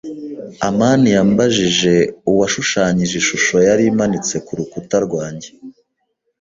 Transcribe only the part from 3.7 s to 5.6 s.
imanitse ku rukuta rwanjye.